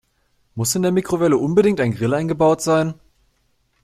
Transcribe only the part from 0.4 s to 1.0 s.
Muss in der